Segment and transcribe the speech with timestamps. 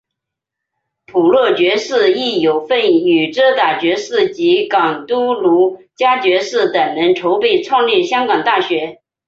[1.05, 8.99] 普乐爵士亦有份与遮打爵士及港督卢嘉爵士等人筹备创立香港大学。